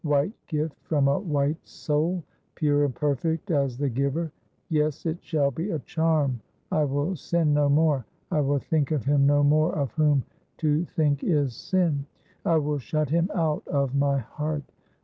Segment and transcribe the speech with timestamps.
[0.03, 2.23] 'White gift from a white soul,
[2.55, 4.31] pure and perfect as the giver.
[4.67, 6.41] Yes, it shall be a charm.
[6.71, 8.07] I will sin no more.
[8.31, 10.23] I will think of him no more of whom
[10.57, 12.07] to think is sin.
[12.43, 14.63] I will shut him out of my heart.